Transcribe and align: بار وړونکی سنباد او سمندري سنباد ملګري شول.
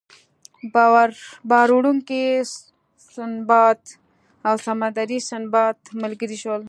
بار 1.49 1.67
وړونکی 1.75 2.23
سنباد 3.15 3.79
او 4.47 4.55
سمندري 4.67 5.19
سنباد 5.29 5.75
ملګري 6.03 6.37
شول. 6.43 6.59